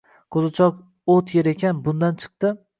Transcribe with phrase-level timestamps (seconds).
[0.35, 0.79] Qo‘zichoq
[1.17, 2.57] o‘t yer ekan, bundan chiqdi